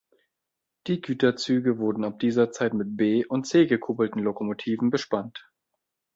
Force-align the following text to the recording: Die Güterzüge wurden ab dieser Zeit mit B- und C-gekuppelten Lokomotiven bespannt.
Die 0.87 0.99
Güterzüge 0.99 1.77
wurden 1.77 2.03
ab 2.05 2.17
dieser 2.17 2.51
Zeit 2.51 2.73
mit 2.73 2.97
B- 2.97 3.23
und 3.23 3.45
C-gekuppelten 3.45 4.19
Lokomotiven 4.23 4.89
bespannt. 4.89 5.47